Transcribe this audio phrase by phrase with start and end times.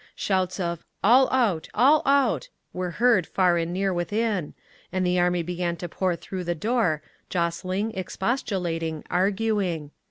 [0.15, 1.69] Shouts of "All out!
[1.75, 4.55] All out!" were heard far and near within,
[4.91, 9.91] and the Army began to pour through the door, jostling, expostulating, arguing.